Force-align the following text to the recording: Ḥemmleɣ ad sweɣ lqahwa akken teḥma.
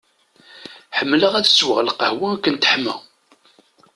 Ḥemmleɣ 0.97 1.33
ad 1.35 1.47
sweɣ 1.49 1.79
lqahwa 1.87 2.27
akken 2.33 2.55
teḥma. 2.55 2.95